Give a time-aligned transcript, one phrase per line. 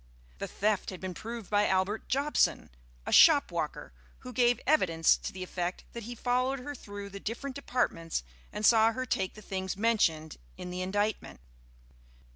[0.39, 2.71] The theft had been proved by Albert Jobson,
[3.05, 7.55] a shopwalker, who gave evidence to the effect that he followed her through the different
[7.55, 11.39] departments and saw her take the things mentioned in the indictment.